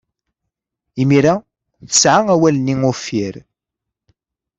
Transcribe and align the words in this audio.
Imir-a, 1.01 1.35
tesɛa 1.89 2.21
awal-nni 2.33 2.75
uffir. 2.91 3.35